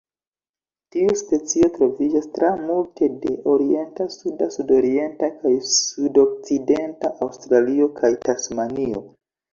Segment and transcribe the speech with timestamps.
[0.93, 9.09] Tiu specio troviĝas tra multe de orienta, suda, sudorienta kaj sudokcidenta Aŭstralio kaj Tasmanio.